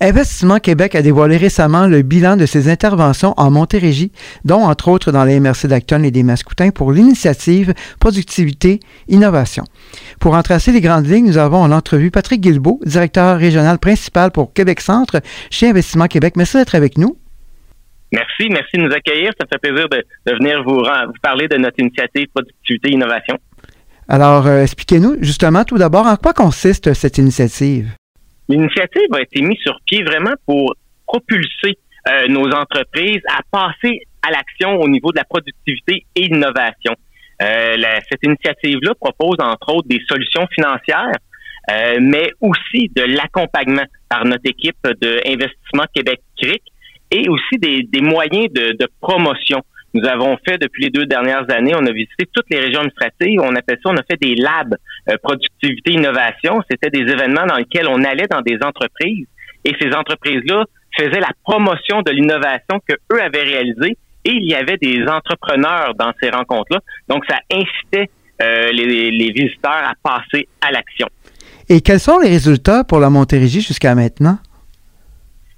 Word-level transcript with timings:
Investissement 0.00 0.58
Québec 0.58 0.94
a 0.94 1.00
dévoilé 1.00 1.38
récemment 1.38 1.86
le 1.86 2.02
bilan 2.02 2.36
de 2.36 2.44
ses 2.44 2.68
interventions 2.68 3.32
en 3.38 3.50
Montérégie, 3.50 4.12
dont 4.44 4.62
entre 4.62 4.88
autres 4.88 5.10
dans 5.10 5.24
les 5.24 5.40
MRC 5.40 5.68
d'Acton 5.68 6.02
et 6.02 6.10
des 6.10 6.22
Mascoutins 6.22 6.70
pour 6.70 6.92
l'initiative 6.92 7.72
Productivité 7.98 8.80
Innovation. 9.08 9.64
Pour 10.20 10.34
en 10.34 10.42
tracer 10.42 10.70
les 10.72 10.82
grandes 10.82 11.06
lignes, 11.06 11.26
nous 11.26 11.38
avons 11.38 11.62
en 11.62 11.72
entrevue 11.72 12.10
Patrick 12.10 12.42
Guilbeault, 12.42 12.80
directeur 12.84 13.38
régional 13.38 13.78
principal 13.78 14.32
pour 14.32 14.52
Québec 14.52 14.80
Centre 14.80 15.22
chez 15.50 15.70
Investissement 15.70 16.08
Québec. 16.08 16.34
Merci 16.36 16.58
d'être 16.58 16.74
avec 16.74 16.98
nous. 16.98 17.16
Merci, 18.12 18.48
merci 18.50 18.76
de 18.76 18.82
nous 18.82 18.92
accueillir. 18.92 19.30
Ça 19.40 19.46
me 19.46 19.48
fait 19.50 19.70
plaisir 19.70 19.88
de, 19.88 20.32
venir 20.32 20.62
vous, 20.62 20.82
parler 21.22 21.48
de 21.48 21.56
notre 21.56 21.80
initiative 21.80 22.26
Productivité 22.34 22.90
Innovation. 22.90 23.38
Alors, 24.08 24.46
euh, 24.46 24.62
expliquez-nous 24.62 25.16
justement 25.22 25.64
tout 25.64 25.78
d'abord 25.78 26.06
en 26.06 26.16
quoi 26.16 26.34
consiste 26.34 26.92
cette 26.92 27.18
initiative? 27.18 27.88
L'initiative 28.48 29.12
a 29.12 29.22
été 29.22 29.40
mise 29.42 29.58
sur 29.60 29.78
pied 29.84 30.02
vraiment 30.02 30.34
pour 30.46 30.74
propulser 31.06 31.78
euh, 32.08 32.28
nos 32.28 32.48
entreprises 32.52 33.22
à 33.28 33.40
passer 33.50 34.02
à 34.22 34.30
l'action 34.30 34.80
au 34.80 34.88
niveau 34.88 35.10
de 35.12 35.16
la 35.16 35.24
productivité 35.24 36.06
et 36.14 36.22
l'innovation. 36.22 36.94
Euh, 37.42 37.76
cette 38.08 38.22
initiative-là 38.22 38.94
propose 38.94 39.36
entre 39.40 39.74
autres 39.74 39.88
des 39.88 40.00
solutions 40.08 40.46
financières, 40.54 41.12
euh, 41.70 41.98
mais 42.00 42.30
aussi 42.40 42.90
de 42.94 43.02
l'accompagnement 43.02 43.84
par 44.08 44.24
notre 44.24 44.48
équipe 44.48 44.76
de 44.84 45.20
investissement 45.26 45.84
Québec 45.94 46.20
CRIC 46.40 46.62
et 47.10 47.28
aussi 47.28 47.58
des, 47.58 47.82
des 47.82 48.00
moyens 48.00 48.52
de, 48.52 48.72
de 48.72 48.88
promotion 49.00 49.62
nous 49.96 50.06
avons 50.06 50.36
fait 50.46 50.58
depuis 50.58 50.84
les 50.84 50.90
deux 50.90 51.06
dernières 51.06 51.50
années, 51.50 51.72
on 51.74 51.86
a 51.86 51.92
visité 51.92 52.28
toutes 52.32 52.50
les 52.50 52.60
régions 52.60 52.80
administratives. 52.80 53.40
On 53.40 53.54
a 53.54 53.62
fait 53.62 53.78
ça, 53.82 53.90
on 53.90 53.96
a 53.96 54.02
fait 54.02 54.20
des 54.20 54.34
labs 54.34 54.74
euh, 55.08 55.16
productivité 55.22 55.92
innovation. 55.92 56.60
C'était 56.70 56.90
des 56.90 57.10
événements 57.10 57.46
dans 57.46 57.56
lesquels 57.56 57.88
on 57.88 58.04
allait 58.04 58.26
dans 58.30 58.42
des 58.42 58.58
entreprises 58.62 59.26
et 59.64 59.74
ces 59.80 59.92
entreprises-là 59.94 60.64
faisaient 60.96 61.20
la 61.20 61.32
promotion 61.44 62.02
de 62.02 62.10
l'innovation 62.10 62.80
que 62.86 62.94
eux 63.12 63.22
avaient 63.22 63.42
réalisée 63.42 63.96
et 64.24 64.32
il 64.32 64.44
y 64.44 64.54
avait 64.54 64.76
des 64.76 65.02
entrepreneurs 65.08 65.94
dans 65.98 66.12
ces 66.20 66.30
rencontres-là. 66.30 66.80
Donc 67.08 67.24
ça 67.28 67.38
incitait 67.50 68.10
euh, 68.42 68.70
les, 68.72 69.32
visiteurs 69.32 69.82
à 69.84 69.94
passer 70.02 70.46
à 70.60 70.72
l'action. 70.72 71.08
Et 71.68 71.80
quels 71.80 72.00
sont 72.00 72.18
les 72.18 72.28
résultats 72.28 72.84
pour 72.84 72.98
la 72.98 73.08
Montérégie 73.08 73.60
jusqu'à 73.60 73.94
maintenant? 73.94 74.38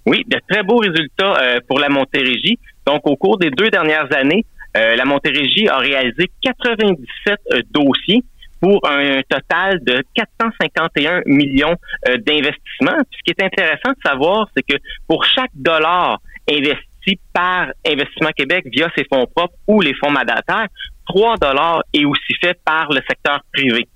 Oui, 0.07 0.25
de 0.27 0.39
très 0.49 0.63
beaux 0.63 0.79
résultats 0.79 1.35
euh, 1.41 1.59
pour 1.67 1.81
la 1.81 1.89
Montérégie. 1.89 2.59
Donc, 2.89 3.07
au 3.07 3.17
cours 3.17 3.37
des 3.37 3.51
deux 3.51 3.69
dernières 3.69 4.09
années, 4.17 4.47
euh, 4.75 4.97
la 4.97 5.05
Montérégie 5.05 5.69
a 5.69 5.77
réalisé 5.77 6.31
97 6.41 7.39
euh, 7.53 7.61
dossiers 7.71 8.25
pour 8.63 8.81
un 8.89 9.21
total 9.29 9.85
de 9.85 10.03
451 10.15 11.21
millions 11.27 11.77
euh, 12.09 12.17
d'investissements. 12.17 12.99
Ce 13.11 13.19
qui 13.27 13.33
est 13.37 13.45
intéressant 13.45 13.91
de 13.91 14.01
savoir, 14.03 14.49
c'est 14.57 14.63
que 14.63 14.79
pour 15.07 15.23
chaque 15.27 15.51
dollar 15.55 16.19
investi 16.51 17.21
par 17.35 17.67
Investissement 17.87 18.31
Québec 18.35 18.65
via 18.73 18.89
ses 18.97 19.05
fonds 19.05 19.27
propres 19.27 19.55
ou 19.67 19.83
les 19.83 19.93
fonds 19.93 20.11
mandataires, 20.11 20.69
3 21.09 21.37
dollars 21.37 21.83
est 21.93 22.07
aussi 22.07 22.35
fait 22.41 22.59
par 22.65 22.89
le 22.91 23.03
secteur 23.07 23.41
privé. 23.53 23.87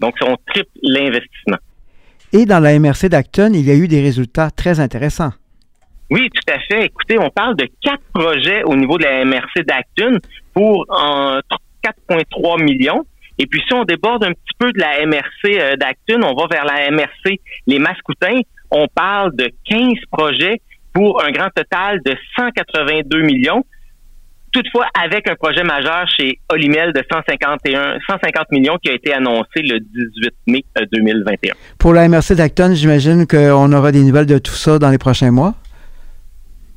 Donc, 0.00 0.14
on 0.22 0.36
triple 0.46 0.70
l'investissement. 0.82 1.58
Et 2.32 2.46
dans 2.46 2.60
la 2.60 2.78
MRC 2.78 3.10
d'Acton, 3.10 3.50
il 3.52 3.66
y 3.66 3.70
a 3.70 3.74
eu 3.74 3.88
des 3.88 4.00
résultats 4.00 4.50
très 4.50 4.80
intéressants. 4.80 5.32
Oui, 6.10 6.30
tout 6.30 6.52
à 6.52 6.58
fait. 6.60 6.86
Écoutez, 6.86 7.18
on 7.18 7.30
parle 7.30 7.56
de 7.56 7.68
quatre 7.82 8.02
projets 8.14 8.62
au 8.64 8.74
niveau 8.74 8.96
de 8.98 9.04
la 9.04 9.24
MRC 9.24 9.64
d'Acton 9.66 10.18
pour 10.54 10.86
4,3 10.88 12.62
millions. 12.62 13.04
Et 13.38 13.46
puis 13.46 13.62
si 13.66 13.72
on 13.72 13.84
déborde 13.84 14.24
un 14.24 14.32
petit 14.32 14.56
peu 14.58 14.72
de 14.72 14.80
la 14.80 15.06
MRC 15.06 15.60
euh, 15.60 15.76
d'Acton, 15.76 16.20
on 16.24 16.34
va 16.34 16.46
vers 16.50 16.64
la 16.64 16.90
MRC 16.90 17.40
Les 17.66 17.78
Mascoutins. 17.78 18.40
On 18.70 18.86
parle 18.92 19.34
de 19.36 19.50
15 19.66 19.92
projets 20.10 20.60
pour 20.92 21.22
un 21.22 21.30
grand 21.30 21.48
total 21.54 22.00
de 22.04 22.16
182 22.36 23.22
millions. 23.22 23.64
Toutefois, 24.50 24.86
avec 24.98 25.28
un 25.28 25.34
projet 25.36 25.62
majeur 25.62 26.08
chez 26.08 26.40
Olimel 26.50 26.92
de 26.92 27.04
151, 27.12 27.98
150 28.08 28.50
millions 28.50 28.78
qui 28.82 28.90
a 28.90 28.94
été 28.94 29.12
annoncé 29.12 29.60
le 29.62 29.78
18 29.78 30.34
mai 30.46 30.64
2021. 30.90 31.52
Euh, 31.52 31.54
pour 31.78 31.92
la 31.92 32.08
MRC 32.08 32.34
d'Acton, 32.34 32.72
j'imagine 32.74 33.26
qu'on 33.26 33.72
aura 33.72 33.92
des 33.92 34.02
nouvelles 34.02 34.26
de 34.26 34.38
tout 34.38 34.54
ça 34.54 34.78
dans 34.78 34.90
les 34.90 34.98
prochains 34.98 35.30
mois? 35.30 35.54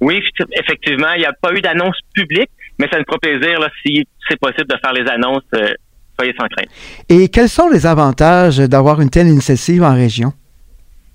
Oui, 0.02 0.20
effectivement, 0.54 1.14
il 1.16 1.20
n'y 1.20 1.26
a 1.26 1.34
pas 1.34 1.54
eu 1.54 1.62
d'annonce 1.62 1.98
publique, 2.14 2.50
mais 2.80 2.88
ça 2.92 2.98
nous 2.98 3.06
fera 3.08 3.20
plaisir 3.20 3.60
là, 3.60 3.70
si 3.86 4.06
c'est 4.28 4.40
possible 4.40 4.68
de 4.68 4.76
faire 4.84 4.94
les 4.94 5.08
annonces. 5.10 5.44
Euh, 5.56 5.74
soyez 6.18 6.34
sans 6.40 6.48
crainte. 6.48 6.70
Et 7.08 7.30
quels 7.30 7.50
sont 7.50 7.70
les 7.70 7.86
avantages 7.86 8.58
d'avoir 8.58 9.00
une 9.02 9.10
telle 9.10 9.28
initiative 9.28 9.84
en 9.84 9.94
région? 9.94 10.34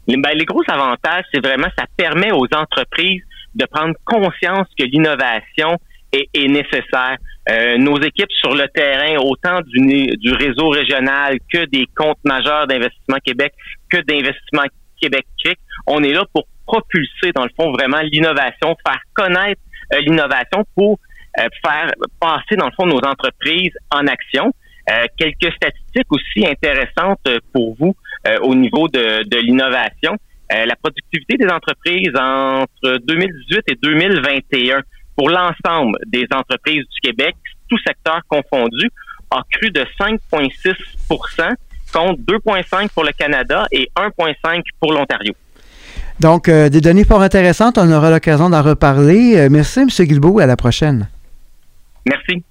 Les, 0.06 0.16
ben, 0.16 0.30
les 0.34 0.44
gros 0.44 0.62
avantages, 0.68 1.24
c'est 1.34 1.44
vraiment 1.44 1.66
ça 1.76 1.84
permet 1.96 2.30
aux 2.30 2.46
entreprises 2.54 3.22
de 3.54 3.64
prendre 3.66 3.94
conscience 4.04 4.68
que 4.78 4.84
l'innovation 4.84 5.78
est, 6.12 6.28
est, 6.32 6.46
nécessaire. 6.46 7.16
Euh, 7.48 7.78
nos 7.78 8.00
équipes 8.00 8.30
sur 8.30 8.54
le 8.54 8.68
terrain, 8.68 9.18
autant 9.18 9.60
du, 9.62 10.06
du 10.16 10.32
réseau 10.32 10.68
régional 10.68 11.38
que 11.52 11.64
des 11.66 11.86
comptes 11.96 12.18
majeurs 12.24 12.66
d'investissement 12.66 13.18
Québec, 13.24 13.52
que 13.90 13.98
d'investissement 13.98 14.62
Québec 15.00 15.26
on 15.86 16.02
est 16.02 16.12
là 16.12 16.24
pour 16.32 16.46
propulser, 16.66 17.32
dans 17.34 17.44
le 17.44 17.50
fond, 17.56 17.72
vraiment 17.72 18.00
l'innovation, 18.00 18.76
faire 18.86 19.00
connaître 19.14 19.60
euh, 19.94 20.00
l'innovation 20.00 20.64
pour 20.74 20.98
euh, 21.38 21.48
faire 21.64 21.92
passer, 22.20 22.56
dans 22.56 22.66
le 22.66 22.72
fond, 22.72 22.86
nos 22.86 22.98
entreprises 22.98 23.72
en 23.90 24.06
action. 24.06 24.52
Euh, 24.90 25.06
quelques 25.16 25.52
statistiques 25.54 26.10
aussi 26.10 26.46
intéressantes 26.46 27.26
pour 27.52 27.74
vous 27.76 27.94
au 28.42 28.56
niveau 28.56 28.88
de, 28.88 29.22
de 29.22 29.36
l'innovation. 29.38 30.16
la 30.50 30.74
productivité 30.76 31.36
des 31.36 31.46
entreprises 31.46 32.12
entre 32.16 32.98
2018 33.04 33.62
et 33.68 33.74
2021 33.80 34.82
pour 35.16 35.30
l'ensemble 35.30 35.96
des 36.06 36.26
entreprises 36.32 36.84
du 36.88 37.00
Québec, 37.02 37.36
tout 37.68 37.78
secteur 37.86 38.20
confondu, 38.28 38.90
a 39.30 39.42
cru 39.52 39.70
de 39.70 39.84
5,6% 40.00 41.54
contre 41.92 42.20
2,5 42.22 42.88
pour 42.92 43.04
le 43.04 43.12
Canada 43.12 43.66
et 43.70 43.88
1,5 43.96 44.62
pour 44.80 44.92
l'Ontario. 44.92 45.34
Donc, 46.20 46.48
euh, 46.48 46.68
des 46.68 46.80
données 46.80 47.04
fort 47.04 47.22
intéressantes. 47.22 47.78
On 47.78 47.90
aura 47.92 48.10
l'occasion 48.10 48.48
d'en 48.50 48.62
reparler. 48.62 49.36
Euh, 49.36 49.48
merci, 49.50 49.80
M. 49.80 49.88
Guilbeault. 49.88 50.38
À 50.38 50.46
la 50.46 50.56
prochaine. 50.56 51.08
Merci. 52.06 52.42